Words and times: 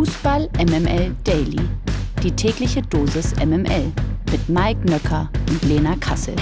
Fußball 0.00 0.48
MML 0.56 1.14
Daily. 1.24 1.60
Die 2.22 2.30
tägliche 2.30 2.80
Dosis 2.80 3.36
MML 3.36 3.92
mit 4.32 4.48
Mike 4.48 4.80
Nöcker 4.86 5.30
und 5.50 5.62
Lena 5.64 5.94
Kassel. 5.96 6.34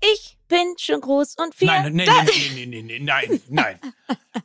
Ich 0.00 0.38
bin 0.46 0.74
schon 0.78 1.00
groß 1.00 1.34
und 1.38 1.56
viel. 1.56 1.66
Nein, 1.66 1.92
nein, 1.92 2.06
nein, 2.06 2.26
nein, 2.54 2.70
nein, 2.70 2.86
nein, 2.86 3.04
nein, 3.04 3.40
nein. 3.48 3.78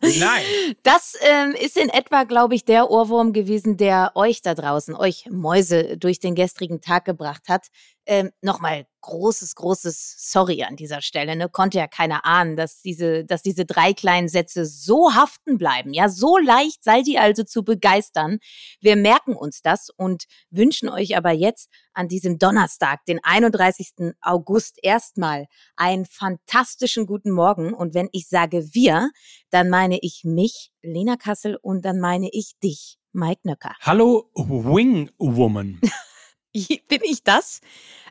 Nein. 0.02 0.44
Das 0.82 1.16
ähm, 1.22 1.52
ist 1.52 1.78
in 1.78 1.90
etwa, 1.90 2.24
glaube 2.24 2.56
ich, 2.56 2.66
der 2.66 2.90
Ohrwurm 2.90 3.32
gewesen, 3.32 3.78
der 3.78 4.14
euch 4.16 4.42
da 4.42 4.56
draußen, 4.56 4.96
euch 4.96 5.28
Mäuse 5.30 5.98
durch 5.98 6.20
den 6.20 6.34
gestrigen 6.34 6.82
Tag 6.82 7.06
gebracht 7.06 7.44
hat. 7.48 7.68
Ähm, 8.06 8.32
Nochmal 8.42 8.86
großes, 9.04 9.56
großes 9.56 10.16
Sorry 10.18 10.64
an 10.64 10.76
dieser 10.76 11.02
Stelle. 11.02 11.36
Ne? 11.36 11.50
Konnte 11.50 11.78
ja 11.78 11.88
keiner 11.88 12.26
ahnen, 12.26 12.56
dass 12.56 12.82
diese, 12.82 13.24
dass 13.26 13.44
diese 13.44 13.66
drei 13.66 13.94
kleinen 13.94 14.30
Sätze 14.30 14.66
so 14.66 15.14
haften 15.14 15.58
bleiben. 15.58 15.94
Ja, 15.94 16.10
so 16.10 16.38
leicht 16.38 16.84
seid 16.84 17.08
ihr 17.08 17.22
also 17.22 17.44
zu 17.44 17.64
begeistern. 17.64 18.40
Wir 18.80 18.96
merken 18.96 19.36
uns 19.36 19.62
das 19.62 19.90
und 19.90 20.24
wünschen 20.50 20.90
euch 20.90 21.16
aber 21.16 21.32
jetzt 21.32 21.70
an 21.94 22.08
diesem 22.08 22.40
Donnerstag, 22.40 23.06
den 23.06 23.20
31. 23.24 24.16
August, 24.22 24.80
erstmal 24.82 25.46
einen 25.76 26.06
fantastischen 26.06 27.06
guten 27.06 27.32
Morgen. 27.32 27.74
Und 27.74 27.94
wenn 27.94 28.10
ich 28.12 28.28
sage 28.28 28.74
wir, 28.74 29.12
dann 29.50 29.70
meine 29.70 30.00
ich 30.02 30.24
mich, 30.24 30.72
Lena 30.82 31.18
Kassel, 31.18 31.58
und 31.62 31.86
dann 31.86 32.00
meine 32.00 32.30
ich 32.32 32.54
dich, 32.64 32.98
Mike 33.12 33.42
Nöcker. 33.44 33.76
Hallo, 33.82 34.30
Wing 34.34 35.12
Woman. 35.20 35.80
Bin 36.88 37.00
ich 37.04 37.24
das? 37.24 37.62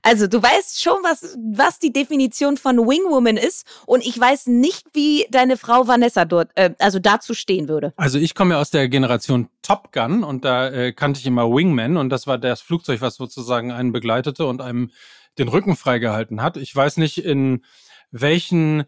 Also 0.02 0.26
du 0.26 0.42
weißt 0.42 0.82
schon, 0.82 0.96
was, 1.04 1.38
was 1.54 1.78
die 1.78 1.92
Definition 1.92 2.56
von 2.56 2.76
Wingwoman 2.78 3.36
ist 3.36 3.66
und 3.86 4.04
ich 4.04 4.18
weiß 4.18 4.48
nicht, 4.48 4.86
wie 4.94 5.26
deine 5.30 5.56
Frau 5.56 5.86
Vanessa 5.86 6.24
dort, 6.24 6.50
äh, 6.56 6.74
also 6.80 6.98
dazu 6.98 7.34
stehen 7.34 7.68
würde. 7.68 7.92
Also 7.96 8.18
ich 8.18 8.34
komme 8.34 8.54
ja 8.54 8.60
aus 8.60 8.70
der 8.70 8.88
Generation 8.88 9.48
Top 9.62 9.92
Gun 9.92 10.24
und 10.24 10.44
da 10.44 10.68
äh, 10.68 10.92
kannte 10.92 11.20
ich 11.20 11.26
immer 11.26 11.48
Wingman 11.48 11.96
und 11.96 12.10
das 12.10 12.26
war 12.26 12.36
das 12.38 12.60
Flugzeug, 12.60 13.00
was 13.00 13.14
sozusagen 13.14 13.70
einen 13.70 13.92
begleitete 13.92 14.44
und 14.44 14.60
einem 14.60 14.90
den 15.38 15.48
Rücken 15.48 15.76
freigehalten 15.76 16.42
hat. 16.42 16.56
Ich 16.56 16.74
weiß 16.74 16.96
nicht, 16.96 17.24
in 17.24 17.64
welchen 18.10 18.84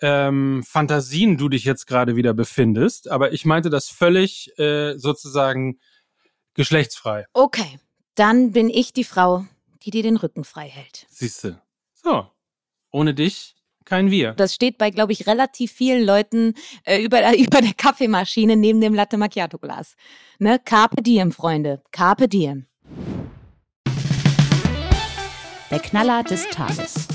ähm, 0.00 0.64
Fantasien 0.66 1.36
du 1.36 1.50
dich 1.50 1.64
jetzt 1.64 1.86
gerade 1.86 2.16
wieder 2.16 2.32
befindest, 2.32 3.10
aber 3.10 3.32
ich 3.32 3.44
meinte 3.44 3.70
das 3.70 3.88
völlig 3.88 4.58
äh, 4.58 4.96
sozusagen 4.96 5.78
geschlechtsfrei. 6.54 7.26
Okay, 7.32 7.78
dann 8.14 8.52
bin 8.52 8.70
ich 8.70 8.92
die 8.92 9.04
Frau, 9.04 9.44
die 9.82 9.90
dir 9.90 10.02
den 10.02 10.16
Rücken 10.16 10.44
frei 10.44 10.68
hält. 10.68 11.06
Siehste. 11.10 11.60
So. 11.92 12.26
Ohne 12.90 13.14
dich 13.14 13.54
kein 13.84 14.10
Wir. 14.10 14.32
Das 14.32 14.54
steht 14.54 14.78
bei, 14.78 14.90
glaube 14.90 15.12
ich, 15.12 15.26
relativ 15.26 15.72
vielen 15.72 16.04
Leuten 16.04 16.54
äh, 16.84 17.02
über, 17.02 17.36
über 17.38 17.60
der 17.60 17.74
Kaffeemaschine 17.74 18.56
neben 18.56 18.80
dem 18.80 18.94
Latte 18.94 19.16
Macchiato 19.16 19.58
Glas. 19.58 19.96
Ne? 20.38 20.58
Carpe 20.58 21.02
diem, 21.02 21.32
Freunde. 21.32 21.82
Carpe 21.90 22.28
diem. 22.28 22.66
Der 25.70 25.80
Knaller 25.80 26.22
des 26.22 26.48
Tages. 26.50 27.08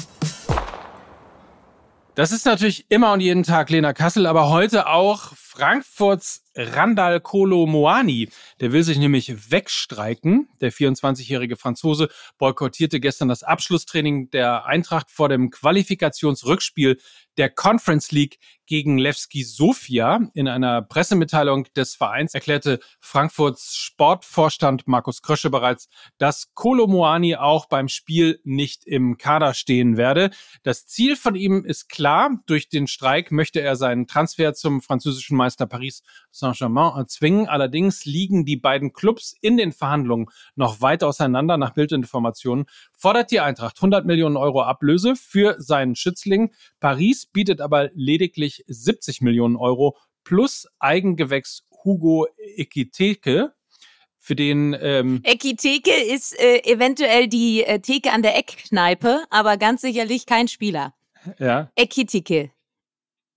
Das 2.15 2.33
ist 2.33 2.45
natürlich 2.45 2.85
immer 2.89 3.13
und 3.13 3.21
jeden 3.21 3.43
Tag 3.43 3.69
Lena 3.69 3.93
Kassel, 3.93 4.25
aber 4.25 4.49
heute 4.49 4.87
auch 4.87 5.31
Frankfurts 5.37 6.43
Randall 6.55 7.19
Kolo 7.19 7.65
Moani. 7.65 8.29
Der 8.59 8.71
will 8.71 8.83
sich 8.83 8.97
nämlich 8.97 9.51
wegstreiken. 9.51 10.49
Der 10.61 10.71
24-jährige 10.71 11.55
Franzose 11.55 12.09
boykottierte 12.37 12.99
gestern 12.99 13.27
das 13.27 13.43
Abschlusstraining 13.43 14.29
der 14.31 14.65
Eintracht 14.65 15.11
vor 15.11 15.29
dem 15.29 15.51
Qualifikationsrückspiel 15.51 16.99
der 17.37 17.49
Conference 17.49 18.11
League 18.11 18.37
gegen 18.65 18.97
Levski 18.97 19.43
Sofia. 19.43 20.29
In 20.33 20.47
einer 20.47 20.81
Pressemitteilung 20.81 21.65
des 21.75 21.95
Vereins 21.95 22.33
erklärte 22.33 22.79
Frankfurts 22.99 23.75
Sportvorstand 23.75 24.87
Markus 24.87 25.21
Krösche 25.21 25.49
bereits, 25.49 25.87
dass 26.17 26.53
Kolo 26.53 26.85
Moani 26.85 27.35
auch 27.35 27.67
beim 27.67 27.87
Spiel 27.87 28.39
nicht 28.43 28.85
im 28.85 29.17
Kader 29.17 29.53
stehen 29.53 29.97
werde. 29.97 30.29
Das 30.63 30.85
Ziel 30.85 31.15
von 31.15 31.35
ihm 31.35 31.65
ist 31.65 31.89
klar. 31.89 32.41
Durch 32.45 32.69
den 32.69 32.87
Streik 32.87 33.31
möchte 33.31 33.61
er 33.61 33.75
seinen 33.75 34.05
Transfer 34.05 34.53
zum 34.53 34.81
französischen 34.81 35.37
Meister 35.37 35.65
Paris 35.65 36.03
Saint-Germain 36.39 36.97
erzwingen. 36.97 37.47
Allerdings 37.47 38.05
liegen 38.05 38.45
die 38.45 38.57
beiden 38.57 38.93
Clubs 38.93 39.35
in 39.41 39.57
den 39.57 39.71
Verhandlungen 39.71 40.27
noch 40.55 40.81
weit 40.81 41.03
auseinander. 41.03 41.57
Nach 41.57 41.73
Bildinformationen 41.73 42.65
fordert 42.97 43.31
die 43.31 43.39
Eintracht 43.39 43.77
100 43.77 44.05
Millionen 44.05 44.37
Euro 44.37 44.63
Ablöse 44.63 45.15
für 45.15 45.55
seinen 45.59 45.95
Schützling. 45.95 46.51
Paris 46.79 47.25
bietet 47.25 47.61
aber 47.61 47.89
lediglich 47.93 48.63
70 48.67 49.21
Millionen 49.21 49.55
Euro 49.55 49.97
plus 50.23 50.67
Eigengewächs 50.79 51.67
Hugo 51.83 52.27
Ekiteke, 52.37 53.53
für 54.29 54.35
den 54.35 54.77
ähm 54.79 55.21
Ekiteke 55.23 55.91
ist 55.91 56.37
äh, 56.39 56.59
eventuell 56.59 57.27
die 57.27 57.63
äh, 57.63 57.79
Theke 57.79 58.11
an 58.11 58.21
der 58.21 58.37
Eckkneipe, 58.37 59.23
aber 59.29 59.57
ganz 59.57 59.81
sicherlich 59.81 60.25
kein 60.25 60.47
Spieler. 60.47 60.93
Ja. 61.39 61.71
Ekiteke. 61.75 62.51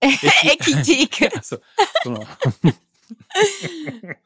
Ekiteke. 0.01 1.31
Also, 1.37 1.57
genau. 2.03 2.27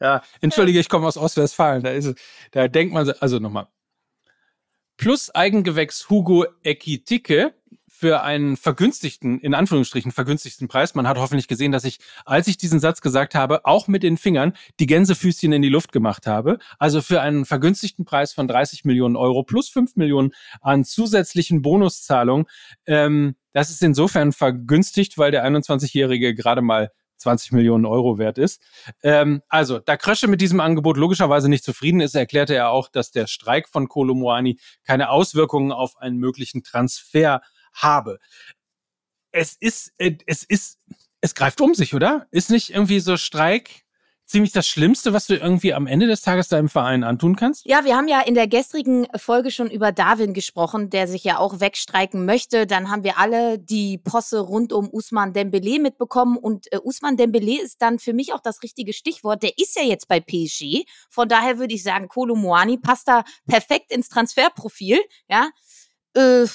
ja, 0.00 0.22
entschuldige, 0.40 0.80
ich 0.80 0.88
komme 0.88 1.06
aus 1.06 1.16
Ostwestfalen. 1.16 1.82
Da, 1.82 1.90
ist, 1.90 2.14
da 2.52 2.68
denkt 2.68 2.94
man, 2.94 3.08
also 3.20 3.38
nochmal. 3.38 3.68
Plus 4.96 5.34
Eigengewächs 5.34 6.10
Hugo 6.10 6.44
Ekitike 6.62 7.54
für 8.00 8.22
einen 8.22 8.56
vergünstigten, 8.56 9.40
in 9.40 9.52
Anführungsstrichen 9.52 10.10
vergünstigten 10.10 10.68
Preis. 10.68 10.94
Man 10.94 11.06
hat 11.06 11.18
hoffentlich 11.18 11.48
gesehen, 11.48 11.70
dass 11.70 11.84
ich, 11.84 11.98
als 12.24 12.48
ich 12.48 12.56
diesen 12.56 12.80
Satz 12.80 13.02
gesagt 13.02 13.34
habe, 13.34 13.66
auch 13.66 13.88
mit 13.88 14.02
den 14.02 14.16
Fingern 14.16 14.54
die 14.78 14.86
Gänsefüßchen 14.86 15.52
in 15.52 15.60
die 15.60 15.68
Luft 15.68 15.92
gemacht 15.92 16.26
habe. 16.26 16.58
Also 16.78 17.02
für 17.02 17.20
einen 17.20 17.44
vergünstigten 17.44 18.06
Preis 18.06 18.32
von 18.32 18.48
30 18.48 18.86
Millionen 18.86 19.16
Euro 19.16 19.42
plus 19.42 19.68
5 19.68 19.96
Millionen 19.96 20.32
an 20.62 20.84
zusätzlichen 20.84 21.60
Bonuszahlungen. 21.60 22.46
Ähm, 22.86 23.36
das 23.52 23.68
ist 23.68 23.82
insofern 23.82 24.32
vergünstigt, 24.32 25.18
weil 25.18 25.30
der 25.30 25.44
21-Jährige 25.44 26.34
gerade 26.34 26.62
mal 26.62 26.92
20 27.20 27.52
Millionen 27.52 27.84
Euro 27.84 28.18
wert 28.18 28.38
ist. 28.38 28.62
Ähm, 29.02 29.42
also, 29.48 29.78
da 29.78 29.96
Krösche 29.96 30.28
mit 30.28 30.40
diesem 30.40 30.60
Angebot 30.60 30.96
logischerweise 30.96 31.48
nicht 31.48 31.64
zufrieden 31.64 32.00
ist, 32.00 32.14
erklärte 32.14 32.54
er 32.54 32.70
auch, 32.70 32.88
dass 32.88 33.10
der 33.10 33.26
Streik 33.26 33.68
von 33.68 33.88
Kolomoani 33.88 34.58
keine 34.84 35.10
Auswirkungen 35.10 35.72
auf 35.72 35.96
einen 35.96 36.18
möglichen 36.18 36.62
Transfer 36.62 37.42
habe. 37.72 38.18
Es 39.32 39.56
ist, 39.58 39.92
äh, 39.98 40.16
es 40.26 40.42
ist, 40.42 40.78
es 41.20 41.34
greift 41.34 41.60
um 41.60 41.74
sich, 41.74 41.94
oder? 41.94 42.26
Ist 42.30 42.50
nicht 42.50 42.70
irgendwie 42.70 43.00
so 43.00 43.16
Streik 43.16 43.84
ziemlich 44.30 44.52
das 44.52 44.68
Schlimmste, 44.68 45.12
was 45.12 45.26
du 45.26 45.36
irgendwie 45.36 45.74
am 45.74 45.86
Ende 45.86 46.06
des 46.06 46.22
Tages 46.22 46.48
deinem 46.48 46.68
Verein 46.68 47.02
antun 47.04 47.36
kannst? 47.36 47.66
Ja, 47.66 47.84
wir 47.84 47.96
haben 47.96 48.08
ja 48.08 48.20
in 48.20 48.34
der 48.34 48.46
gestrigen 48.46 49.06
Folge 49.16 49.50
schon 49.50 49.70
über 49.70 49.92
Darwin 49.92 50.32
gesprochen, 50.32 50.88
der 50.88 51.08
sich 51.08 51.24
ja 51.24 51.38
auch 51.38 51.60
wegstreiken 51.60 52.24
möchte. 52.24 52.66
Dann 52.66 52.90
haben 52.90 53.02
wir 53.02 53.18
alle 53.18 53.58
die 53.58 53.98
Posse 53.98 54.40
rund 54.40 54.72
um 54.72 54.88
Usman 54.90 55.32
Dembele 55.32 55.80
mitbekommen 55.80 56.36
und 56.36 56.72
äh, 56.72 56.78
Usman 56.78 57.16
Dembele 57.16 57.60
ist 57.60 57.82
dann 57.82 57.98
für 57.98 58.12
mich 58.12 58.32
auch 58.32 58.40
das 58.40 58.62
richtige 58.62 58.92
Stichwort. 58.92 59.42
Der 59.42 59.58
ist 59.58 59.76
ja 59.76 59.82
jetzt 59.82 60.06
bei 60.06 60.20
PSG. 60.20 60.84
Von 61.08 61.28
daher 61.28 61.58
würde 61.58 61.74
ich 61.74 61.82
sagen, 61.82 62.08
Kolo 62.08 62.36
Moani 62.36 62.78
passt 62.78 63.08
da 63.08 63.24
perfekt 63.48 63.90
ins 63.90 64.08
Transferprofil. 64.08 65.00
Ja, 65.28 65.48
äh, 66.14 66.46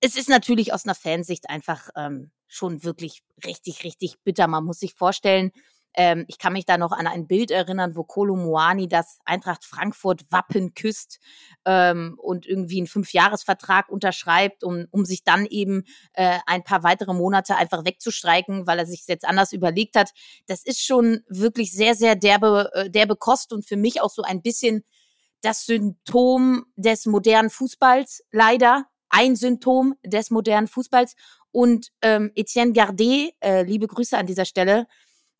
es 0.00 0.16
ist 0.16 0.28
natürlich 0.28 0.72
aus 0.72 0.84
einer 0.84 0.94
Fansicht 0.94 1.50
einfach 1.50 1.88
ähm, 1.96 2.30
schon 2.46 2.84
wirklich 2.84 3.22
richtig, 3.44 3.82
richtig 3.84 4.16
bitter. 4.22 4.46
Man 4.46 4.64
muss 4.64 4.78
sich 4.78 4.94
vorstellen, 4.94 5.50
ähm, 5.96 6.24
ich 6.28 6.38
kann 6.38 6.52
mich 6.52 6.66
da 6.66 6.76
noch 6.76 6.92
an 6.92 7.06
ein 7.06 7.26
Bild 7.26 7.50
erinnern, 7.50 7.96
wo 7.96 8.04
Kolo 8.04 8.36
Moani 8.36 8.86
das 8.86 9.18
Eintracht 9.24 9.64
Frankfurt 9.64 10.30
Wappen 10.30 10.74
küsst 10.74 11.18
ähm, 11.64 12.18
und 12.22 12.46
irgendwie 12.46 12.78
einen 12.78 12.86
Fünfjahresvertrag 12.86 13.88
unterschreibt, 13.88 14.62
um, 14.62 14.86
um 14.90 15.06
sich 15.06 15.24
dann 15.24 15.46
eben 15.46 15.84
äh, 16.12 16.38
ein 16.46 16.62
paar 16.62 16.82
weitere 16.82 17.14
Monate 17.14 17.56
einfach 17.56 17.84
wegzustreiken, 17.86 18.66
weil 18.66 18.78
er 18.78 18.86
sich 18.86 19.04
jetzt 19.08 19.24
anders 19.26 19.52
überlegt 19.52 19.96
hat. 19.96 20.10
Das 20.46 20.62
ist 20.62 20.84
schon 20.84 21.22
wirklich 21.28 21.72
sehr, 21.72 21.94
sehr 21.94 22.14
derbe, 22.14 22.70
äh, 22.74 22.90
derbe 22.90 23.16
Kost 23.16 23.52
und 23.52 23.66
für 23.66 23.76
mich 23.76 24.02
auch 24.02 24.10
so 24.10 24.22
ein 24.22 24.42
bisschen 24.42 24.84
das 25.40 25.64
Symptom 25.64 26.66
des 26.76 27.06
modernen 27.06 27.50
Fußballs, 27.50 28.22
leider 28.30 28.84
ein 29.08 29.36
Symptom 29.36 29.94
des 30.04 30.30
modernen 30.30 30.66
Fußballs. 30.66 31.14
Und 31.52 31.90
ähm, 32.02 32.32
Etienne 32.34 32.72
Gardet, 32.72 33.32
äh, 33.40 33.62
liebe 33.62 33.86
Grüße 33.86 34.18
an 34.18 34.26
dieser 34.26 34.44
Stelle, 34.44 34.86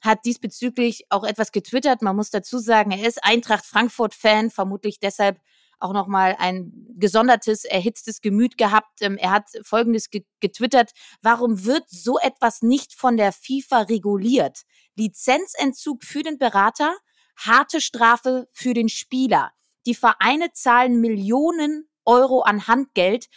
hat 0.01 0.25
diesbezüglich 0.25 1.07
auch 1.11 1.25
etwas 1.25 1.53
getwittert. 1.53 2.03
Man 2.03 2.17
muss 2.17 2.31
dazu 2.31 2.59
sagen, 2.59 2.91
er 2.91 3.07
ist 3.07 3.23
Eintracht 3.25 3.65
Frankfurt-Fan, 3.65 4.51
vermutlich 4.51 5.01
deshalb 5.01 5.41
auch 5.79 5.93
nochmal 5.93 6.37
ein 6.39 6.73
gesondertes, 6.97 7.65
erhitztes 7.65 8.21
Gemüt 8.21 8.57
gehabt. 8.57 9.03
Ähm, 9.03 9.19
er 9.19 9.31
hat 9.31 9.49
Folgendes 9.63 10.09
getwittert. 10.41 10.93
Warum 11.23 11.65
wird 11.65 11.85
so 11.89 12.19
etwas 12.19 12.63
nicht 12.63 12.95
von 12.95 13.17
der 13.17 13.33
FIFA 13.33 13.83
reguliert? 13.83 14.63
Lizenzentzug 14.97 16.03
für 16.05 16.23
den 16.23 16.39
Berater, 16.39 16.97
harte 17.37 17.81
Strafe 17.81 18.49
für 18.53 18.75
den 18.75 18.89
Spieler. 18.89 19.53
Die 19.85 19.95
Vereine 19.95 20.53
zahlen 20.53 21.01
Millionen 21.01 21.89
Euro 22.07 22.41
an 22.41 22.67
Handgeld 22.67 23.29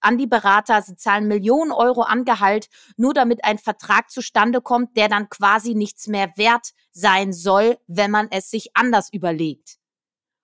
an 0.00 0.16
die 0.16 0.26
Berater. 0.26 0.80
Sie 0.82 0.96
zahlen 0.96 1.28
Millionen 1.28 1.72
Euro 1.72 2.02
an 2.02 2.24
Gehalt, 2.24 2.68
nur 2.96 3.14
damit 3.14 3.44
ein 3.44 3.58
Vertrag 3.58 4.10
zustande 4.10 4.60
kommt, 4.60 4.96
der 4.96 5.08
dann 5.08 5.28
quasi 5.28 5.74
nichts 5.74 6.06
mehr 6.06 6.32
wert 6.36 6.70
sein 6.92 7.32
soll, 7.32 7.78
wenn 7.86 8.10
man 8.10 8.28
es 8.30 8.50
sich 8.50 8.76
anders 8.76 9.12
überlegt. 9.12 9.76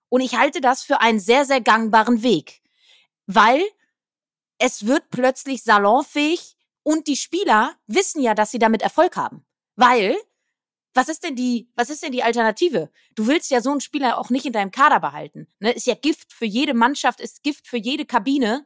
Und 0.09 0.21
ich 0.21 0.37
halte 0.37 0.61
das 0.61 0.83
für 0.83 1.01
einen 1.01 1.19
sehr, 1.19 1.45
sehr 1.45 1.61
gangbaren 1.61 2.23
Weg, 2.23 2.61
weil 3.27 3.61
es 4.57 4.85
wird 4.85 5.09
plötzlich 5.09 5.63
salonfähig 5.63 6.57
und 6.83 7.07
die 7.07 7.15
Spieler 7.15 7.75
wissen 7.87 8.21
ja, 8.21 8.33
dass 8.33 8.51
sie 8.51 8.59
damit 8.59 8.81
Erfolg 8.81 9.15
haben. 9.15 9.45
Weil, 9.75 10.17
was 10.93 11.09
ist 11.09 11.23
denn 11.23 11.35
die, 11.35 11.69
was 11.75 11.89
ist 11.89 12.03
denn 12.03 12.11
die 12.11 12.23
Alternative? 12.23 12.89
Du 13.15 13.27
willst 13.27 13.51
ja 13.51 13.61
so 13.61 13.71
einen 13.71 13.81
Spieler 13.81 14.17
auch 14.17 14.29
nicht 14.29 14.45
in 14.45 14.53
deinem 14.53 14.71
Kader 14.71 14.99
behalten. 14.99 15.47
Ne? 15.59 15.71
Ist 15.71 15.87
ja 15.87 15.95
Gift 15.95 16.33
für 16.33 16.45
jede 16.45 16.73
Mannschaft, 16.73 17.19
ist 17.19 17.43
Gift 17.43 17.67
für 17.67 17.77
jede 17.77 18.05
Kabine. 18.05 18.65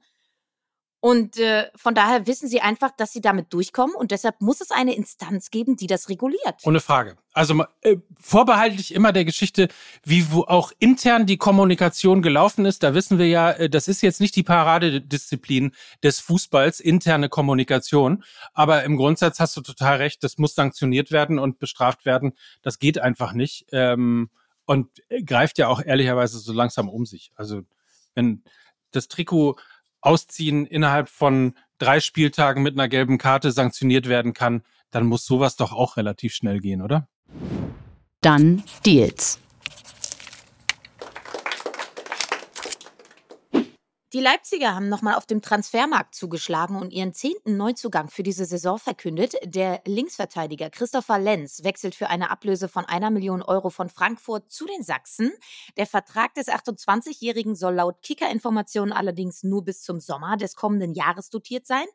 Und 1.03 1.37
äh, 1.37 1.69
von 1.75 1.95
daher 1.95 2.27
wissen 2.27 2.47
sie 2.47 2.61
einfach, 2.61 2.91
dass 2.95 3.11
sie 3.11 3.19
damit 3.19 3.51
durchkommen 3.51 3.93
und 3.93 4.11
deshalb 4.11 4.39
muss 4.39 4.61
es 4.61 4.71
eine 4.71 4.95
Instanz 4.95 5.51
geben, 5.51 5.75
die 5.75 5.85
das 5.85 6.07
reguliert. 6.07 6.55
Ohne 6.63 6.79
Frage. 6.79 7.17
Also 7.33 7.61
äh, 7.81 7.97
vorbehaltlich 8.21 8.93
immer 8.95 9.11
der 9.11 9.25
Geschichte, 9.25 9.67
wie 10.05 10.31
wo 10.31 10.43
auch 10.43 10.71
intern 10.79 11.25
die 11.25 11.35
Kommunikation 11.35 12.21
gelaufen 12.21 12.63
ist. 12.63 12.83
Da 12.83 12.93
wissen 12.93 13.17
wir 13.19 13.27
ja, 13.27 13.51
äh, 13.51 13.69
das 13.69 13.89
ist 13.89 14.01
jetzt 14.01 14.21
nicht 14.21 14.33
die 14.37 14.43
Paradedisziplin 14.43 15.73
des 16.01 16.21
Fußballs, 16.21 16.79
interne 16.79 17.27
Kommunikation. 17.27 18.23
Aber 18.53 18.85
im 18.85 18.95
Grundsatz 18.95 19.41
hast 19.41 19.57
du 19.57 19.61
total 19.61 19.97
recht, 19.97 20.23
das 20.23 20.37
muss 20.37 20.55
sanktioniert 20.55 21.11
werden 21.11 21.37
und 21.37 21.59
bestraft 21.59 22.05
werden. 22.05 22.31
Das 22.61 22.79
geht 22.79 22.99
einfach 22.99 23.33
nicht. 23.33 23.65
Ähm, 23.73 24.29
und 24.63 24.87
greift 25.25 25.57
ja 25.57 25.67
auch 25.67 25.83
ehrlicherweise 25.83 26.39
so 26.39 26.53
langsam 26.53 26.87
um 26.87 27.05
sich. 27.05 27.33
Also 27.35 27.63
wenn 28.15 28.41
das 28.91 29.09
Trikot 29.09 29.57
Ausziehen 30.03 30.65
innerhalb 30.65 31.09
von 31.09 31.53
drei 31.77 31.99
Spieltagen 31.99 32.61
mit 32.61 32.73
einer 32.73 32.89
gelben 32.89 33.17
Karte 33.17 33.51
sanktioniert 33.51 34.07
werden 34.07 34.33
kann, 34.33 34.63
dann 34.91 35.05
muss 35.05 35.25
sowas 35.25 35.55
doch 35.55 35.73
auch 35.73 35.97
relativ 35.97 36.33
schnell 36.33 36.59
gehen, 36.59 36.81
oder? 36.81 37.07
Dann 38.21 38.63
Deals. 38.85 39.39
Die 44.13 44.19
Leipziger 44.19 44.75
haben 44.75 44.89
nochmal 44.89 45.15
auf 45.15 45.25
dem 45.25 45.41
Transfermarkt 45.41 46.13
zugeschlagen 46.13 46.75
und 46.75 46.93
ihren 46.93 47.13
zehnten 47.13 47.57
Neuzugang 47.57 48.11
für 48.11 48.21
diese 48.21 48.45
Saison 48.45 48.77
verkündet. 48.77 49.33
Der 49.43 49.81
Linksverteidiger 49.85 50.69
Christopher 50.69 51.17
Lenz 51.17 51.63
wechselt 51.63 51.95
für 51.95 52.11
eine 52.11 52.29
Ablöse 52.29 52.69
von 52.69 52.85
einer 52.85 53.09
Million 53.09 53.41
Euro 53.41 53.71
von 53.71 53.89
Frankfurt 53.89 54.51
zu 54.51 54.67
den 54.67 54.83
Sachsen. 54.83 55.31
Der 55.77 55.87
Vertrag 55.87 56.35
des 56.35 56.47
28-Jährigen 56.47 57.55
soll 57.55 57.73
laut 57.73 58.03
Kicker-Informationen 58.03 58.91
allerdings 58.91 59.41
nur 59.41 59.63
bis 59.63 59.81
zum 59.81 59.99
Sommer 59.99 60.37
des 60.37 60.55
kommenden 60.55 60.93
Jahres 60.93 61.31
dotiert 61.31 61.65
sein. 61.65 61.85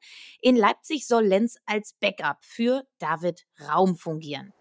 In 0.40 0.56
Leipzig 0.56 1.06
soll 1.06 1.24
Lenz 1.24 1.58
als 1.66 1.92
Backup 2.00 2.38
für 2.40 2.84
David 2.98 3.46
Raum 3.68 3.94
fungieren. 3.94 4.52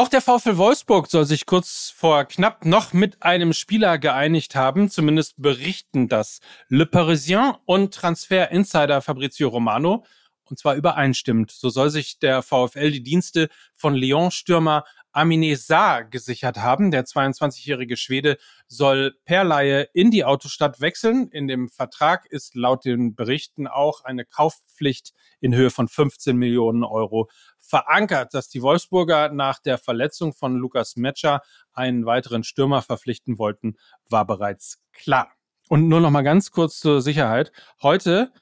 Auch 0.00 0.08
der 0.08 0.22
VfL 0.22 0.56
Wolfsburg 0.56 1.08
soll 1.08 1.26
sich 1.26 1.44
kurz 1.44 1.92
vor 1.94 2.24
knapp 2.24 2.64
noch 2.64 2.94
mit 2.94 3.22
einem 3.22 3.52
Spieler 3.52 3.98
geeinigt 3.98 4.54
haben. 4.54 4.88
Zumindest 4.88 5.34
berichten 5.36 6.08
das 6.08 6.40
Le 6.70 6.86
Parisien 6.86 7.52
und 7.66 7.92
Transfer 7.92 8.50
Insider 8.50 9.02
Fabrizio 9.02 9.50
Romano. 9.50 10.06
Und 10.44 10.58
zwar 10.58 10.74
übereinstimmt. 10.74 11.50
So 11.50 11.68
soll 11.68 11.90
sich 11.90 12.18
der 12.18 12.40
VfL 12.40 12.92
die 12.92 13.02
Dienste 13.02 13.50
von 13.74 13.94
Lyon-Stürmer 13.94 14.84
Amine 15.12 15.56
Saar 15.56 16.04
gesichert 16.04 16.56
haben. 16.56 16.90
Der 16.90 17.04
22-jährige 17.04 17.98
Schwede 17.98 18.38
soll 18.68 19.14
per 19.26 19.44
Laie 19.44 19.88
in 19.92 20.10
die 20.10 20.24
Autostadt 20.24 20.80
wechseln. 20.80 21.28
In 21.28 21.46
dem 21.46 21.68
Vertrag 21.68 22.24
ist 22.24 22.54
laut 22.54 22.86
den 22.86 23.14
Berichten 23.14 23.66
auch 23.66 24.04
eine 24.04 24.24
Kaufpflicht 24.24 25.12
in 25.40 25.54
Höhe 25.54 25.70
von 25.70 25.88
15 25.88 26.36
Millionen 26.36 26.84
Euro 26.84 27.28
verankert. 27.70 28.34
Dass 28.34 28.48
die 28.48 28.60
Wolfsburger 28.60 29.30
nach 29.30 29.58
der 29.60 29.78
Verletzung 29.78 30.34
von 30.34 30.56
Lukas 30.56 30.96
Metscher 30.96 31.40
einen 31.72 32.04
weiteren 32.04 32.44
Stürmer 32.44 32.82
verpflichten 32.82 33.38
wollten, 33.38 33.76
war 34.08 34.26
bereits 34.26 34.82
klar. 34.92 35.32
Und 35.68 35.88
nur 35.88 36.00
noch 36.00 36.10
mal 36.10 36.22
ganz 36.22 36.50
kurz 36.50 36.80
zur 36.80 37.00
Sicherheit. 37.00 37.52
Heute 37.80 38.32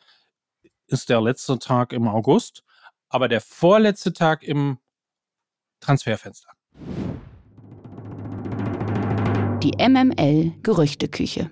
ist 0.86 1.10
der 1.10 1.20
letzte 1.20 1.58
Tag 1.58 1.92
im 1.92 2.08
August, 2.08 2.64
aber 3.08 3.28
der 3.28 3.42
vorletzte 3.42 4.12
Tag 4.12 4.42
im 4.42 4.78
Transferfenster. 5.80 6.48
Die 9.62 9.72
MML 9.76 10.54
Gerüchteküche. 10.62 11.50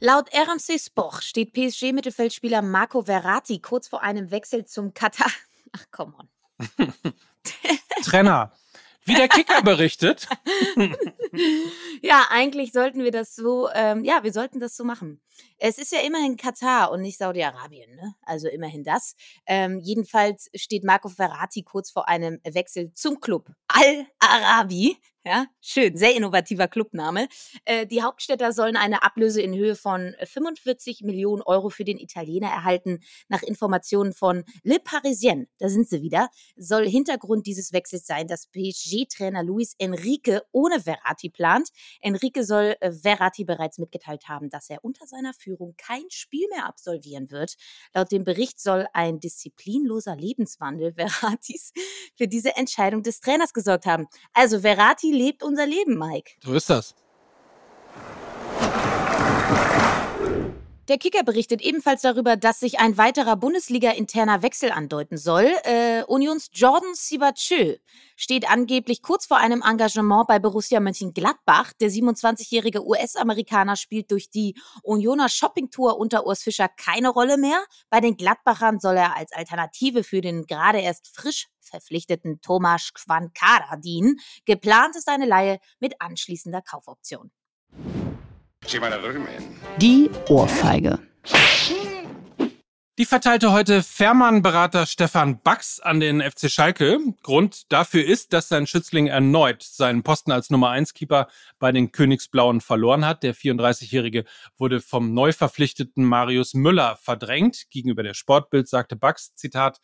Laut 0.00 0.28
RMC 0.34 0.80
Sport 0.80 1.24
steht 1.24 1.52
PSG-Mittelfeldspieler 1.52 2.62
Marco 2.62 3.02
Verratti 3.02 3.60
kurz 3.60 3.88
vor 3.88 4.02
einem 4.02 4.30
Wechsel 4.30 4.64
zum 4.64 4.92
Katar. 4.94 5.30
Ach, 5.72 5.84
komm 5.90 6.14
on. 6.18 6.28
Trenner. 8.02 8.52
Wie 9.04 9.14
der 9.14 9.28
Kicker 9.28 9.62
berichtet. 9.62 10.28
ja, 12.02 12.26
eigentlich 12.28 12.70
sollten 12.72 13.02
wir 13.02 13.10
das 13.10 13.34
so, 13.34 13.68
ähm, 13.74 14.04
ja, 14.04 14.22
wir 14.22 14.32
sollten 14.32 14.60
das 14.60 14.76
so 14.76 14.84
machen. 14.84 15.20
Es 15.58 15.78
ist 15.78 15.90
ja 15.90 16.00
immerhin 16.00 16.36
Katar 16.36 16.92
und 16.92 17.00
nicht 17.00 17.18
Saudi-Arabien, 17.18 17.94
ne? 17.96 18.14
Also 18.22 18.48
immerhin 18.48 18.84
das. 18.84 19.14
Ähm, 19.46 19.78
jedenfalls 19.78 20.50
steht 20.54 20.84
Marco 20.84 21.08
Ferrati 21.08 21.62
kurz 21.62 21.90
vor 21.90 22.08
einem 22.08 22.40
Wechsel 22.44 22.92
zum 22.92 23.20
Club 23.20 23.50
Al-Arabi. 23.68 24.98
Ja, 25.26 25.44
schön, 25.60 25.98
sehr 25.98 26.16
innovativer 26.16 26.66
Clubname. 26.66 27.28
Äh, 27.66 27.86
die 27.86 28.02
Hauptstädter 28.02 28.52
sollen 28.52 28.74
eine 28.74 29.02
Ablöse 29.02 29.42
in 29.42 29.54
Höhe 29.54 29.76
von 29.76 30.14
45 30.24 31.02
Millionen 31.02 31.42
Euro 31.42 31.68
für 31.68 31.84
den 31.84 31.98
Italiener 31.98 32.48
erhalten. 32.48 33.00
Nach 33.28 33.42
Informationen 33.42 34.14
von 34.14 34.44
Le 34.62 34.78
Parisien, 34.82 35.46
da 35.58 35.68
sind 35.68 35.86
sie 35.86 36.00
wieder, 36.00 36.30
soll 36.56 36.88
Hintergrund 36.88 37.46
dieses 37.46 37.74
Wechsels 37.74 38.06
sein, 38.06 38.28
dass 38.28 38.46
PSG-Trainer 38.46 39.42
Luis 39.42 39.74
Enrique 39.76 40.40
ohne 40.52 40.80
Verratti 40.80 41.28
plant. 41.28 41.68
Enrique 42.00 42.42
soll 42.42 42.76
äh, 42.80 42.90
Verratti 42.90 43.44
bereits 43.44 43.76
mitgeteilt 43.76 44.26
haben, 44.26 44.48
dass 44.48 44.70
er 44.70 44.82
unter 44.82 45.06
seiner 45.06 45.34
Führung 45.34 45.74
kein 45.76 46.04
Spiel 46.08 46.48
mehr 46.48 46.64
absolvieren 46.64 47.30
wird. 47.30 47.56
Laut 47.92 48.10
dem 48.10 48.24
Bericht 48.24 48.58
soll 48.58 48.86
ein 48.94 49.20
disziplinloser 49.20 50.16
Lebenswandel 50.16 50.94
Verratis 50.96 51.74
für 52.16 52.26
diese 52.26 52.56
Entscheidung 52.56 53.02
des 53.02 53.20
Trainers 53.20 53.52
gesorgt 53.52 53.84
haben. 53.84 54.06
Also 54.32 54.60
Verratti 54.60 55.09
lebt 55.12 55.42
unser 55.42 55.66
Leben, 55.66 55.98
Mike. 55.98 56.32
So 56.42 56.54
ist 56.54 56.70
das. 56.70 56.94
Der 60.90 60.98
Kicker 60.98 61.22
berichtet 61.22 61.62
ebenfalls 61.62 62.02
darüber, 62.02 62.36
dass 62.36 62.58
sich 62.58 62.80
ein 62.80 62.98
weiterer 62.98 63.36
Bundesliga-interner 63.36 64.42
Wechsel 64.42 64.72
andeuten 64.72 65.18
soll. 65.18 65.46
Äh, 65.62 66.02
Unions 66.08 66.50
Jordan 66.52 66.94
Sibachö 66.94 67.76
steht 68.16 68.50
angeblich 68.50 69.00
kurz 69.00 69.24
vor 69.24 69.36
einem 69.36 69.62
Engagement 69.62 70.26
bei 70.26 70.40
Borussia 70.40 70.80
Mönchengladbach. 70.80 71.74
Der 71.74 71.90
27-jährige 71.90 72.84
US-Amerikaner 72.84 73.76
spielt 73.76 74.10
durch 74.10 74.30
die 74.30 74.56
Unioner 74.82 75.28
Shopping-Tour 75.28 75.96
unter 75.96 76.26
Urs 76.26 76.42
Fischer 76.42 76.66
keine 76.68 77.10
Rolle 77.10 77.38
mehr. 77.38 77.62
Bei 77.88 78.00
den 78.00 78.16
Gladbachern 78.16 78.80
soll 78.80 78.96
er 78.96 79.16
als 79.16 79.30
Alternative 79.30 80.02
für 80.02 80.20
den 80.20 80.44
gerade 80.44 80.80
erst 80.80 81.06
frisch 81.06 81.46
verpflichteten 81.60 82.40
Tomasz 82.40 82.94
Quankada 82.94 83.76
dienen. 83.76 84.18
Geplant 84.44 84.96
ist 84.96 85.06
eine 85.06 85.26
Leihe 85.26 85.60
mit 85.78 85.94
anschließender 86.00 86.62
Kaufoption. 86.62 87.30
Die 89.78 90.08
Ohrfeige. 90.28 91.00
Die 92.98 93.04
verteilte 93.04 93.50
heute 93.50 93.82
Fährmann-Berater 93.82 94.86
Stefan 94.86 95.42
Bax 95.42 95.80
an 95.80 95.98
den 95.98 96.22
FC 96.22 96.48
Schalke. 96.48 97.00
Grund 97.24 97.72
dafür 97.72 98.04
ist, 98.04 98.32
dass 98.32 98.48
sein 98.48 98.68
Schützling 98.68 99.08
erneut 99.08 99.64
seinen 99.64 100.04
Posten 100.04 100.30
als 100.30 100.50
Nummer 100.50 100.70
1 100.70 100.94
Keeper 100.94 101.26
bei 101.58 101.72
den 101.72 101.90
Königsblauen 101.90 102.60
verloren 102.60 103.04
hat. 103.04 103.24
Der 103.24 103.34
34-Jährige 103.34 104.24
wurde 104.56 104.80
vom 104.80 105.14
neu 105.14 105.32
verpflichteten 105.32 106.04
Marius 106.04 106.54
Müller 106.54 106.94
verdrängt. 106.94 107.70
Gegenüber 107.70 108.04
der 108.04 108.14
Sportbild 108.14 108.68
sagte 108.68 108.94
Bax, 108.94 109.34
Zitat, 109.34 109.80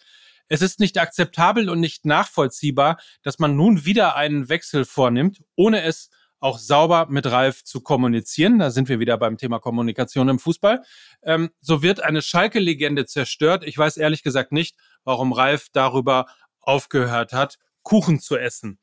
es 0.47 0.63
ist 0.63 0.79
nicht 0.79 0.97
akzeptabel 0.99 1.69
und 1.71 1.81
nicht 1.81 2.07
nachvollziehbar, 2.07 3.01
dass 3.25 3.41
man 3.41 3.57
nun 3.57 3.85
wieder 3.85 4.15
einen 4.15 4.49
Wechsel 4.49 4.85
vornimmt, 4.85 5.43
ohne 5.57 5.83
es 5.83 6.09
auch 6.41 6.59
sauber 6.59 7.07
mit 7.09 7.27
Ralf 7.27 7.65
zu 7.65 7.81
kommunizieren. 7.81 8.59
Da 8.59 8.71
sind 8.71 8.89
wir 8.89 9.01
wieder 9.01 9.17
beim 9.19 9.39
Thema 9.39 9.59
Kommunikation 9.59 10.29
im 10.29 10.39
Fußball. 10.39 10.83
Ähm, 11.23 11.51
so 11.61 11.83
wird 11.83 12.01
eine 12.01 12.23
Schalke-Legende 12.23 13.07
zerstört. 13.07 13.65
Ich 13.65 13.77
weiß 13.77 13.97
ehrlich 13.97 14.23
gesagt 14.23 14.53
nicht, 14.53 14.77
warum 15.05 15.33
Ralf 15.33 15.69
darüber 15.73 16.27
aufgehört 16.61 17.33
hat, 17.33 17.59
Kuchen 17.83 18.21
zu 18.21 18.37
essen. 18.37 18.79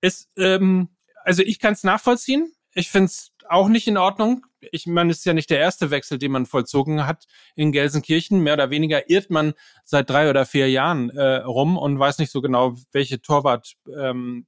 Es, 0.00 0.28
ähm, 0.36 0.90
also 1.24 1.42
ich 1.42 1.58
kann 1.58 1.72
es 1.72 1.84
nachvollziehen. 1.84 2.52
Ich 2.74 2.90
finde 2.90 3.06
es 3.06 3.32
auch 3.48 3.68
nicht 3.68 3.86
in 3.86 3.96
Ordnung. 3.96 4.46
Ich 4.60 4.86
meine, 4.86 5.10
es 5.10 5.18
ist 5.18 5.24
ja 5.24 5.34
nicht 5.34 5.50
der 5.50 5.58
erste 5.58 5.90
Wechsel, 5.90 6.18
den 6.18 6.32
man 6.32 6.46
vollzogen 6.46 7.06
hat 7.06 7.26
in 7.56 7.72
Gelsenkirchen. 7.72 8.40
Mehr 8.40 8.54
oder 8.54 8.70
weniger 8.70 9.10
irrt 9.10 9.30
man 9.30 9.54
seit 9.84 10.08
drei 10.08 10.30
oder 10.30 10.46
vier 10.46 10.70
Jahren 10.70 11.10
äh, 11.10 11.38
rum 11.38 11.76
und 11.76 11.98
weiß 11.98 12.18
nicht 12.18 12.30
so 12.30 12.40
genau, 12.40 12.76
welche 12.92 13.20
Torwart 13.20 13.74
ähm, 13.94 14.46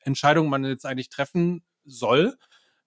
Entscheidung 0.00 0.48
man 0.48 0.64
jetzt 0.64 0.86
eigentlich 0.86 1.08
treffen 1.08 1.64
soll. 1.88 2.36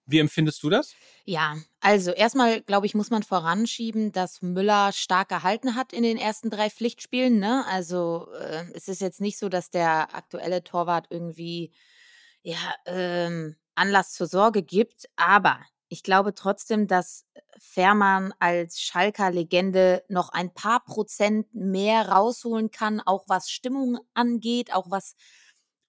Wie 0.06 0.18
empfindest 0.18 0.62
du 0.62 0.70
das? 0.70 0.94
Ja, 1.24 1.56
also 1.80 2.10
erstmal, 2.10 2.60
glaube 2.60 2.86
ich, 2.86 2.94
muss 2.94 3.10
man 3.10 3.22
voranschieben, 3.22 4.10
dass 4.10 4.42
Müller 4.42 4.92
stark 4.92 5.28
gehalten 5.28 5.76
hat 5.76 5.92
in 5.92 6.02
den 6.02 6.18
ersten 6.18 6.50
drei 6.50 6.70
Pflichtspielen. 6.70 7.38
Ne? 7.38 7.64
Also 7.68 8.28
äh, 8.32 8.64
es 8.74 8.88
ist 8.88 9.00
jetzt 9.00 9.20
nicht 9.20 9.38
so, 9.38 9.48
dass 9.48 9.70
der 9.70 10.14
aktuelle 10.14 10.64
Torwart 10.64 11.06
irgendwie 11.10 11.72
ja, 12.42 12.56
ähm, 12.86 13.56
Anlass 13.76 14.12
zur 14.12 14.26
Sorge 14.26 14.62
gibt. 14.62 15.08
Aber 15.16 15.60
ich 15.88 16.02
glaube 16.02 16.34
trotzdem, 16.34 16.88
dass 16.88 17.26
Fährmann 17.58 18.34
als 18.40 18.80
Schalker 18.80 19.30
Legende 19.30 20.02
noch 20.08 20.30
ein 20.30 20.52
paar 20.52 20.84
Prozent 20.84 21.54
mehr 21.54 22.08
rausholen 22.08 22.70
kann, 22.70 23.00
auch 23.00 23.24
was 23.28 23.50
Stimmung 23.50 23.98
angeht, 24.14 24.74
auch 24.74 24.90
was 24.90 25.14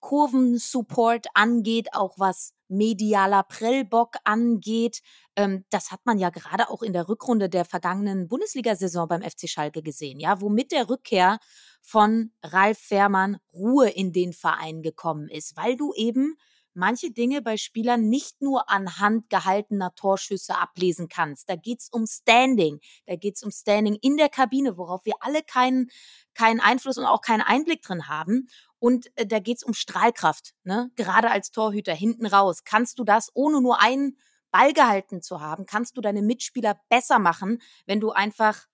Kurvensupport 0.04 1.28
angeht, 1.34 1.88
auch 1.94 2.20
was 2.20 2.54
medialer 2.68 3.44
Prellbock 3.44 4.18
angeht. 4.26 5.00
Ähm, 5.38 5.64
das 5.70 5.92
hat 5.92 6.02
man 6.04 6.20
ja 6.20 6.30
gerade 6.30 6.70
auch 6.70 6.82
in 6.82 6.92
der 6.92 7.08
Rückrunde 7.08 7.48
der 7.48 7.64
vergangenen 7.64 8.28
Bundesliga-Saison 8.28 9.08
beim 9.08 9.22
FC 9.22 9.48
Schalke 9.48 9.82
gesehen, 9.82 10.20
ja, 10.20 10.42
wo 10.42 10.50
mit 10.50 10.74
der 10.74 10.90
Rückkehr 10.90 11.40
von 11.82 12.34
Ralf 12.44 12.80
Fährmann 12.80 13.38
Ruhe 13.54 13.90
in 13.90 14.12
den 14.12 14.34
Verein 14.34 14.82
gekommen 14.82 15.30
ist, 15.30 15.56
weil 15.56 15.78
du 15.78 15.94
eben 15.94 16.36
manche 16.74 17.12
Dinge 17.12 17.42
bei 17.42 17.56
Spielern 17.58 18.10
nicht 18.10 18.42
nur 18.42 18.70
anhand 18.70 19.30
gehaltener 19.30 19.94
Torschüsse 19.96 20.58
ablesen 20.58 21.08
kannst. 21.08 21.50
Da 21.50 21.56
geht's 21.56 21.90
um 21.90 22.06
Standing, 22.08 22.80
da 23.06 23.16
geht's 23.16 23.44
um 23.44 23.52
Standing 23.52 23.96
in 24.02 24.18
der 24.18 24.30
Kabine, 24.30 24.78
worauf 24.78 25.06
wir 25.06 25.14
alle 25.22 25.44
keinen 25.44 25.90
keinen 26.34 26.60
Einfluss 26.60 26.98
und 26.98 27.06
auch 27.06 27.22
keinen 27.22 27.42
Einblick 27.42 27.82
drin 27.84 28.08
haben. 28.08 28.48
Und 28.84 29.18
äh, 29.18 29.26
da 29.26 29.40
geht's 29.40 29.64
um 29.64 29.74
Strahlkraft. 29.74 30.54
Ne? 30.66 30.92
Gerade 30.98 31.32
als 31.32 31.52
Torhüter 31.52 31.94
hinten 31.94 32.26
raus. 32.26 32.66
Kannst 32.66 33.00
du 33.00 33.06
das, 33.06 33.32
ohne 33.34 33.62
nur 33.62 33.82
einen 33.82 34.18
Ball 34.52 34.74
gehalten 34.74 35.22
zu 35.22 35.40
haben, 35.40 35.66
kannst 35.66 35.96
du 35.96 36.02
deine 36.02 36.22
Mitspieler 36.22 36.78
besser 36.90 37.18
machen, 37.18 37.62
wenn 37.86 38.02
du 38.02 38.12
einfach 38.12 38.66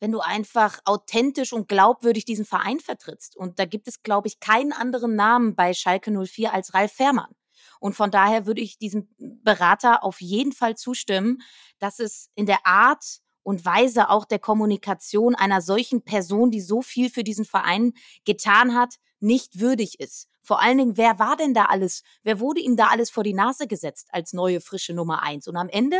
wenn 0.00 0.10
du 0.10 0.18
einfach 0.18 0.80
authentisch 0.84 1.52
und 1.52 1.68
glaubwürdig 1.68 2.24
diesen 2.24 2.44
Verein 2.44 2.80
vertrittst. 2.80 3.36
Und 3.36 3.60
da 3.60 3.66
gibt 3.66 3.86
es, 3.86 4.02
glaube 4.02 4.26
ich, 4.26 4.40
keinen 4.40 4.72
anderen 4.72 5.14
Namen 5.14 5.54
bei 5.54 5.72
Schalke 5.74 6.10
04 6.10 6.52
als 6.52 6.74
Ralf 6.74 6.92
Fährmann. 6.92 7.32
Und 7.78 7.94
von 7.94 8.10
daher 8.10 8.46
würde 8.46 8.60
ich 8.60 8.78
diesem 8.78 9.08
Berater 9.16 10.02
auf 10.02 10.20
jeden 10.20 10.52
Fall 10.52 10.76
zustimmen, 10.76 11.38
dass 11.78 12.00
es 12.00 12.30
in 12.34 12.46
der 12.46 12.66
Art 12.66 13.20
und 13.46 13.64
Weise 13.64 14.10
auch 14.10 14.24
der 14.24 14.40
Kommunikation 14.40 15.36
einer 15.36 15.60
solchen 15.60 16.02
Person, 16.02 16.50
die 16.50 16.60
so 16.60 16.82
viel 16.82 17.10
für 17.10 17.22
diesen 17.22 17.44
Verein 17.44 17.92
getan 18.24 18.74
hat, 18.74 18.96
nicht 19.20 19.60
würdig 19.60 20.00
ist. 20.00 20.26
Vor 20.42 20.60
allen 20.60 20.78
Dingen, 20.78 20.96
wer 20.96 21.20
war 21.20 21.36
denn 21.36 21.54
da 21.54 21.66
alles? 21.66 22.02
Wer 22.24 22.40
wurde 22.40 22.58
ihm 22.58 22.76
da 22.76 22.88
alles 22.88 23.08
vor 23.08 23.22
die 23.22 23.34
Nase 23.34 23.68
gesetzt 23.68 24.08
als 24.10 24.32
neue, 24.32 24.60
frische 24.60 24.94
Nummer 24.94 25.22
eins? 25.22 25.46
Und 25.46 25.54
am 25.54 25.68
Ende 25.68 25.98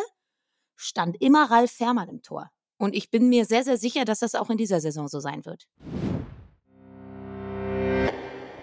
stand 0.74 1.22
immer 1.22 1.48
Ralf 1.48 1.70
Fährmann 1.70 2.08
im 2.08 2.20
Tor. 2.20 2.50
Und 2.78 2.96
ich 2.96 3.12
bin 3.12 3.28
mir 3.28 3.44
sehr, 3.44 3.62
sehr 3.62 3.76
sicher, 3.76 4.04
dass 4.04 4.18
das 4.18 4.34
auch 4.34 4.50
in 4.50 4.56
dieser 4.56 4.80
Saison 4.80 5.06
so 5.06 5.20
sein 5.20 5.46
wird. 5.46 5.68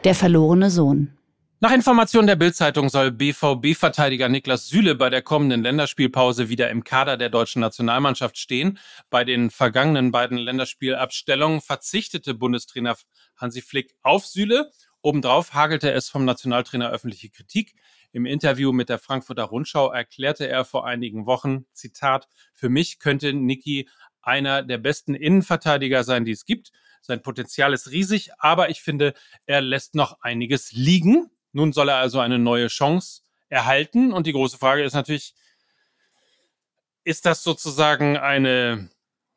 Der 0.04 0.14
verlorene 0.14 0.70
Sohn. 0.70 1.18
Nach 1.64 1.72
Informationen 1.72 2.28
der 2.28 2.36
Bildzeitung 2.36 2.90
soll 2.90 3.10
BVB-Verteidiger 3.10 4.28
Niklas 4.28 4.68
Süle 4.68 4.96
bei 4.96 5.10
der 5.10 5.22
kommenden 5.22 5.64
Länderspielpause 5.64 6.50
wieder 6.50 6.70
im 6.70 6.84
Kader 6.84 7.16
der 7.16 7.30
deutschen 7.30 7.62
Nationalmannschaft 7.62 8.38
stehen. 8.38 8.80
Bei 9.10 9.24
den 9.24 9.50
vergangenen 9.50 10.12
beiden 10.12 10.38
Länderspielabstellungen 10.38 11.62
verzichtete 11.62 12.34
Bundestrainer 12.34 12.98
Hansi 13.38 13.62
Flick 13.62 13.96
auf 14.02 14.26
Süle. 14.26 14.72
Obendrauf 15.02 15.54
hagelte 15.54 15.90
es 15.94 16.10
vom 16.10 16.26
Nationaltrainer 16.26 16.90
öffentliche 16.90 17.30
Kritik. 17.30 17.76
Im 18.12 18.26
Interview 18.26 18.74
mit 18.74 18.90
der 18.90 19.00
Frankfurter 19.00 19.44
Rundschau 19.44 19.90
erklärte 19.90 20.46
er 20.46 20.66
vor 20.66 20.86
einigen 20.86 21.26
Wochen, 21.28 21.64
Zitat, 21.72 22.28
für 22.54 22.68
mich 22.68 23.00
könnte 23.00 23.32
Niki 23.32 23.88
einer 24.22 24.64
der 24.64 24.80
besten 24.80 25.16
Innenverteidiger 25.16 26.04
sein, 26.04 26.26
die 26.26 26.34
es 26.34 26.44
gibt. 26.44 26.74
Sein 27.02 27.22
Potenzial 27.22 27.72
ist 27.72 27.90
riesig, 27.90 28.32
aber 28.38 28.70
ich 28.70 28.82
finde, 28.82 29.14
er 29.46 29.62
lässt 29.62 29.96
noch 29.96 30.20
einiges 30.20 30.74
liegen. 30.74 31.30
Nun 31.54 31.72
soll 31.72 31.90
er 31.90 31.98
also 31.98 32.20
eine 32.20 32.40
neue 32.40 32.68
Chance 32.68 33.22
erhalten. 33.48 34.12
Und 34.12 34.28
die 34.28 34.34
große 34.34 34.58
Frage 34.58 34.84
ist 34.84 34.94
natürlich, 34.94 35.34
ist 37.04 37.26
das 37.26 37.44
sozusagen 37.44 38.18
eine 38.18 38.90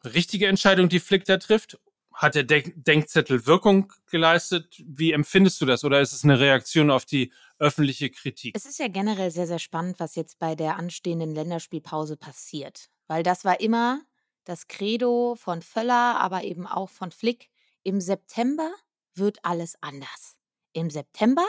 richtige 0.05 0.47
Entscheidung, 0.49 0.89
die 0.89 1.01
Flick 1.01 1.25
da 1.25 1.37
trifft? 1.37 1.79
Hat 2.13 2.35
der 2.35 2.45
Denkzettel 2.45 3.45
Wirkung 3.45 3.93
geleistet? 4.11 4.83
Wie 4.87 5.13
empfindest 5.13 5.61
du 5.61 5.67
das? 5.67 5.85
Oder 5.85 6.01
ist 6.01 6.15
es 6.15 6.25
eine 6.25 6.41
Reaktion 6.41 6.91
auf 6.91 7.05
die 7.05 7.31
öffentliche 7.59 8.09
Kritik? 8.09 8.57
Es 8.57 8.65
ist 8.65 8.79
ja 8.79 8.89
generell 8.89 9.31
sehr, 9.31 9.47
sehr 9.47 9.59
spannend, 9.59 10.01
was 10.01 10.15
jetzt 10.15 10.39
bei 10.39 10.55
der 10.55 10.77
anstehenden 10.77 11.35
Länderspielpause 11.35 12.17
passiert. 12.17 12.89
Weil 13.07 13.23
das 13.23 13.45
war 13.45 13.61
immer 13.61 14.01
das 14.45 14.67
Credo 14.69 15.35
von 15.37 15.61
Völler, 15.61 16.19
aber 16.19 16.45
eben 16.45 16.67
auch 16.67 16.89
von 16.89 17.11
Flick. 17.11 17.51
Im 17.83 18.01
September 18.01 18.73
wird 19.15 19.45
alles 19.45 19.77
anders. 19.83 20.37
Im 20.73 20.89
September 20.89 21.45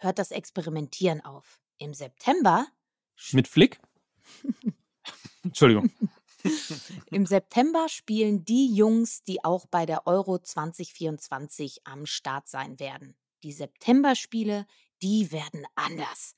hört 0.00 0.18
das 0.18 0.30
Experimentieren 0.30 1.20
auf. 1.24 1.60
Im 1.78 1.94
September. 1.94 2.66
Mit 3.32 3.48
Flick? 3.48 3.80
Entschuldigung. 5.44 5.90
Im 7.10 7.26
September 7.26 7.88
spielen 7.88 8.44
die 8.44 8.74
Jungs, 8.74 9.22
die 9.22 9.44
auch 9.44 9.66
bei 9.66 9.86
der 9.86 10.06
Euro 10.06 10.38
2024 10.38 11.82
am 11.84 12.06
Start 12.06 12.48
sein 12.48 12.80
werden. 12.80 13.16
Die 13.42 13.52
September-Spiele, 13.52 14.66
die 15.02 15.32
werden 15.32 15.66
anders. 15.74 16.34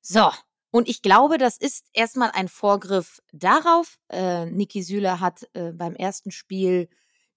So, 0.00 0.30
und 0.70 0.88
ich 0.88 1.02
glaube, 1.02 1.38
das 1.38 1.56
ist 1.56 1.84
erstmal 1.92 2.30
ein 2.30 2.48
Vorgriff 2.48 3.20
darauf. 3.32 3.98
Äh, 4.08 4.46
Niki 4.46 4.82
Süle 4.82 5.20
hat 5.20 5.48
äh, 5.52 5.72
beim 5.72 5.94
ersten 5.94 6.30
Spiel 6.30 6.88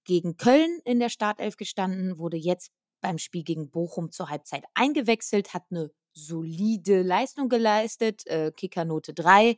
gegen 0.06 0.38
Köln 0.38 0.80
in 0.86 1.00
der 1.00 1.10
Startelf 1.10 1.58
gestanden, 1.58 2.18
wurde 2.18 2.38
jetzt 2.38 2.72
beim 3.06 3.20
Spiel 3.20 3.44
gegen 3.44 3.70
Bochum 3.70 4.12
zur 4.12 4.30
Halbzeit 4.30 4.64
eingewechselt, 4.74 5.54
hat 5.54 5.66
eine 5.70 5.92
solide 6.14 7.04
Leistung 7.04 7.50
geleistet, 7.50 8.26
äh, 8.26 8.52
Kickernote 8.52 9.14
3, 9.14 9.58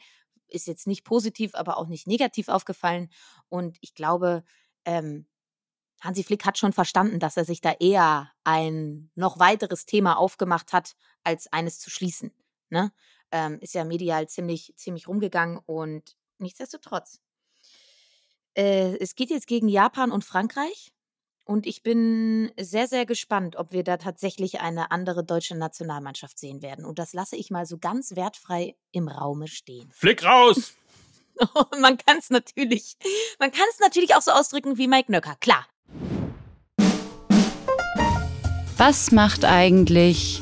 ist 0.50 0.68
jetzt 0.68 0.86
nicht 0.86 1.06
positiv, 1.06 1.56
aber 1.56 1.78
auch 1.78 1.88
nicht 1.88 2.08
negativ 2.08 2.50
aufgefallen. 2.50 3.10
Und 3.48 3.78
ich 3.80 3.94
glaube, 3.94 4.44
ähm, 4.84 5.28
Hansi 6.02 6.26
Flick 6.26 6.46
hat 6.46 6.58
schon 6.58 6.74
verstanden, 6.74 7.20
dass 7.22 7.38
er 7.38 7.46
sich 7.46 7.62
da 7.62 7.72
eher 7.80 8.30
ein 8.44 9.12
noch 9.16 9.40
weiteres 9.40 9.86
Thema 9.86 10.18
aufgemacht 10.18 10.74
hat, 10.74 10.98
als 11.24 11.48
eines 11.54 11.80
zu 11.80 11.90
schließen. 11.90 12.34
Ne? 12.70 12.92
Ähm, 13.32 13.60
ist 13.62 13.76
ja 13.76 13.86
medial 13.86 14.28
ziemlich, 14.28 14.74
ziemlich 14.76 15.08
rumgegangen 15.08 15.58
und 15.66 16.18
nichtsdestotrotz. 16.38 17.22
Äh, 18.56 18.98
es 18.98 19.16
geht 19.16 19.30
jetzt 19.30 19.48
gegen 19.48 19.70
Japan 19.70 20.12
und 20.12 20.26
Frankreich. 20.26 20.92
Und 21.48 21.66
ich 21.66 21.82
bin 21.82 22.52
sehr, 22.60 22.88
sehr 22.88 23.06
gespannt, 23.06 23.56
ob 23.56 23.72
wir 23.72 23.86
da 23.86 23.96
tatsächlich 23.96 24.60
eine 24.60 24.92
andere 24.92 25.24
deutsche 25.24 25.56
Nationalmannschaft 25.56 26.38
sehen 26.38 26.62
werden. 26.62 26.84
Und 26.84 27.00
das 27.00 27.14
lasse 27.14 27.38
ich 27.38 27.52
mal 27.52 27.66
so 27.66 27.78
ganz 27.78 28.18
wertfrei 28.18 28.76
im 28.92 29.08
Raume 29.08 29.48
stehen. 29.48 29.90
Flick 29.94 30.26
raus! 30.26 30.74
man 31.80 31.98
kann 31.98 32.18
es 32.18 32.30
natürlich, 32.30 32.98
man 33.40 33.52
kann 33.52 33.64
es 33.72 33.80
natürlich 33.80 34.14
auch 34.14 34.22
so 34.22 34.32
ausdrücken 34.32 34.78
wie 34.78 34.90
Mike 34.90 35.10
Nöcker, 35.10 35.38
klar. 35.40 35.66
Was 38.76 39.12
macht 39.12 39.46
eigentlich 39.46 40.42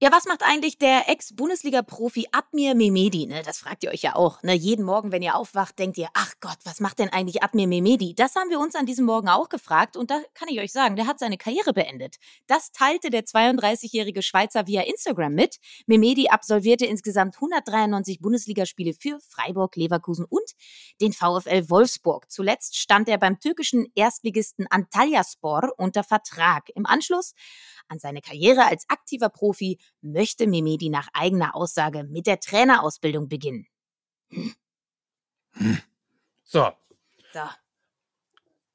ja, 0.00 0.12
was 0.12 0.26
macht 0.26 0.44
eigentlich 0.44 0.78
der 0.78 1.08
Ex-Bundesliga-Profi 1.08 2.28
Admir 2.30 2.76
Mehmedi? 2.76 3.26
Ne, 3.26 3.42
das 3.44 3.58
fragt 3.58 3.82
ihr 3.82 3.90
euch 3.90 4.02
ja 4.02 4.14
auch. 4.14 4.44
Ne? 4.44 4.54
Jeden 4.54 4.84
Morgen, 4.84 5.10
wenn 5.10 5.22
ihr 5.22 5.34
aufwacht, 5.34 5.76
denkt 5.76 5.98
ihr, 5.98 6.06
ach 6.14 6.34
Gott, 6.40 6.58
was 6.62 6.78
macht 6.78 7.00
denn 7.00 7.08
eigentlich 7.08 7.42
Admir 7.42 7.66
Mehmedi? 7.66 8.14
Das 8.14 8.36
haben 8.36 8.48
wir 8.48 8.60
uns 8.60 8.76
an 8.76 8.86
diesem 8.86 9.06
Morgen 9.06 9.28
auch 9.28 9.48
gefragt 9.48 9.96
und 9.96 10.12
da 10.12 10.20
kann 10.34 10.46
ich 10.50 10.60
euch 10.60 10.70
sagen, 10.70 10.94
der 10.94 11.08
hat 11.08 11.18
seine 11.18 11.36
Karriere 11.36 11.72
beendet. 11.72 12.18
Das 12.46 12.70
teilte 12.70 13.10
der 13.10 13.24
32-jährige 13.24 14.22
Schweizer 14.22 14.68
via 14.68 14.82
Instagram 14.82 15.34
mit. 15.34 15.56
Mehmedi 15.86 16.28
absolvierte 16.28 16.86
insgesamt 16.86 17.34
193 17.34 18.20
Bundesligaspiele 18.20 18.94
für 18.94 19.18
Freiburg, 19.28 19.74
Leverkusen 19.74 20.26
und 20.26 20.48
den 21.00 21.12
VfL 21.12 21.68
Wolfsburg. 21.70 22.30
Zuletzt 22.30 22.76
stand 22.76 23.08
er 23.08 23.18
beim 23.18 23.40
türkischen 23.40 23.88
Erstligisten 23.96 24.68
Antalyaspor 24.70 25.72
unter 25.76 26.04
Vertrag. 26.04 26.68
Im 26.76 26.86
Anschluss 26.86 27.34
an 27.88 27.98
seine 27.98 28.20
Karriere 28.20 28.66
als 28.66 28.84
aktiver 28.88 29.28
Profi 29.28 29.78
möchte 30.00 30.46
Mimedi 30.46 30.88
nach 30.88 31.08
eigener 31.12 31.54
Aussage 31.54 32.04
mit 32.04 32.26
der 32.26 32.40
Trainerausbildung 32.40 33.28
beginnen. 33.28 33.66
Hm. 34.30 34.54
Hm. 35.52 35.78
So. 36.44 36.70
So. 37.32 37.40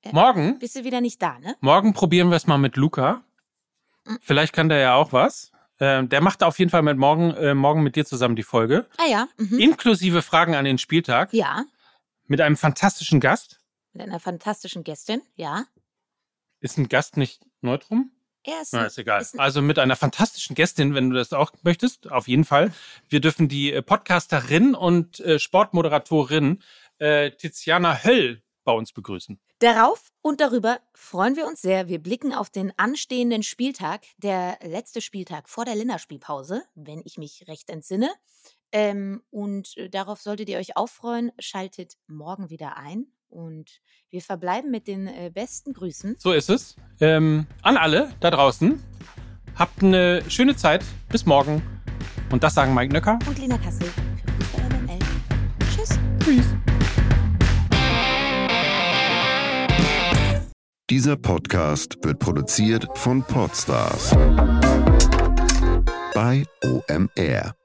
Äh, 0.01 0.13
morgen. 0.13 0.59
Bist 0.59 0.75
du 0.75 0.83
wieder 0.83 1.01
nicht 1.01 1.21
da, 1.21 1.39
ne? 1.39 1.55
Morgen 1.61 1.93
probieren 1.93 2.29
wir 2.29 2.37
es 2.37 2.47
mal 2.47 2.57
mit 2.57 2.75
Luca. 2.75 3.23
Hm. 4.05 4.19
Vielleicht 4.21 4.53
kann 4.53 4.69
der 4.69 4.79
ja 4.79 4.95
auch 4.95 5.13
was. 5.13 5.51
Äh, 5.79 6.05
der 6.05 6.21
macht 6.21 6.43
auf 6.43 6.59
jeden 6.59 6.71
Fall 6.71 6.81
mit 6.81 6.97
morgen, 6.97 7.31
äh, 7.31 7.53
morgen 7.53 7.83
mit 7.83 7.95
dir 7.95 8.05
zusammen 8.05 8.35
die 8.35 8.43
Folge. 8.43 8.87
Ah 8.97 9.07
ja. 9.09 9.27
Mhm. 9.37 9.59
Inklusive 9.59 10.21
Fragen 10.21 10.55
an 10.55 10.65
den 10.65 10.77
Spieltag. 10.77 11.33
Ja. 11.33 11.65
Mit 12.27 12.41
einem 12.41 12.57
fantastischen 12.57 13.19
Gast. 13.19 13.59
Mit 13.91 14.03
einer 14.03 14.19
fantastischen 14.19 14.83
Gästin, 14.83 15.21
ja. 15.35 15.65
Ist 16.59 16.77
ein 16.77 16.87
Gast 16.87 17.17
nicht 17.17 17.45
Neutrum? 17.61 18.11
Er 18.43 18.61
ist, 18.61 18.73
Na, 18.73 18.85
ist 18.85 18.97
egal. 18.97 19.21
ist 19.21 19.39
also 19.39 19.61
mit 19.61 19.79
einer 19.79 19.95
fantastischen 19.95 20.55
Gästin, 20.55 20.93
wenn 20.95 21.09
du 21.09 21.15
das 21.15 21.31
auch 21.31 21.51
möchtest, 21.63 22.11
auf 22.11 22.27
jeden 22.27 22.43
Fall. 22.43 22.73
Wir 23.07 23.21
dürfen 23.21 23.47
die 23.47 23.71
äh, 23.71 23.81
Podcasterin 23.81 24.75
und 24.75 25.19
äh, 25.21 25.39
Sportmoderatorin 25.39 26.61
äh, 26.99 27.31
Tiziana 27.31 28.03
Höll 28.03 28.41
bei 28.65 28.73
uns 28.73 28.91
begrüßen. 28.91 29.39
Darauf 29.59 30.11
und 30.21 30.41
darüber 30.41 30.79
freuen 30.93 31.35
wir 31.35 31.47
uns 31.47 31.61
sehr. 31.61 31.87
Wir 31.87 31.99
blicken 31.99 32.33
auf 32.33 32.49
den 32.49 32.77
anstehenden 32.77 33.43
Spieltag, 33.43 34.01
der 34.17 34.57
letzte 34.61 35.01
Spieltag 35.01 35.47
vor 35.47 35.63
der 35.63 35.75
Länderspielpause, 35.75 36.63
wenn 36.75 37.01
ich 37.05 37.17
mich 37.17 37.45
recht 37.47 37.69
entsinne. 37.69 38.09
Ähm, 38.73 39.21
und 39.29 39.77
äh, 39.77 39.89
darauf 39.89 40.21
solltet 40.21 40.49
ihr 40.49 40.57
euch 40.57 40.75
auch 40.75 40.89
freuen. 40.89 41.31
Schaltet 41.39 41.93
morgen 42.07 42.49
wieder 42.49 42.75
ein. 42.77 43.07
Und 43.33 43.81
wir 44.09 44.21
verbleiben 44.21 44.69
mit 44.69 44.87
den 44.87 45.07
äh, 45.07 45.31
besten 45.33 45.73
Grüßen. 45.73 46.15
So 46.19 46.33
ist 46.33 46.49
es. 46.49 46.75
Ähm, 46.99 47.47
an 47.63 47.77
alle 47.77 48.13
da 48.19 48.29
draußen. 48.29 48.79
Habt 49.55 49.83
eine 49.83 50.23
schöne 50.29 50.55
Zeit. 50.55 50.85
Bis 51.09 51.25
morgen. 51.25 51.61
Und 52.31 52.43
das 52.43 52.53
sagen 52.53 52.73
Mike 52.73 52.93
Nöcker. 52.93 53.19
Und 53.27 53.39
Lena 53.39 53.57
Kassel 53.57 53.87
für 53.87 54.31
Fußball 54.33 54.69
MML. 54.69 54.99
Tschüss. 55.75 55.99
Tschüss. 56.23 56.45
Dieser 60.89 61.15
Podcast 61.15 61.97
wird 62.03 62.19
produziert 62.19 62.85
von 62.95 63.23
Podstars 63.23 64.11
bei 66.13 66.45
OMR. 66.63 67.55